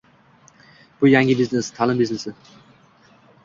Bu 1.03 1.11
yangi 1.11 1.37
biznes, 1.43 1.71
ta’lim 1.77 2.03
biznesi. 2.03 2.37